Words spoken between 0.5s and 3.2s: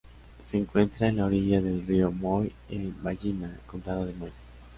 encuentra en la orilla del río Moy en